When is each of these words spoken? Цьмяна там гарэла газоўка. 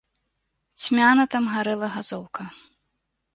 Цьмяна 0.85 1.25
там 1.35 1.45
гарэла 1.55 1.87
газоўка. 1.99 2.47